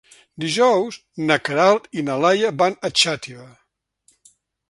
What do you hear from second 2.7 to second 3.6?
a Xàtiva.